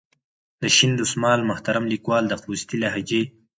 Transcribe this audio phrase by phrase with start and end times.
[0.61, 3.23] د شین دسمال محترم لیکوال د خوستي لهجې.